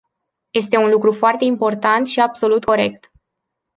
[0.51, 3.11] Este un lucru foarte important și absolut corect.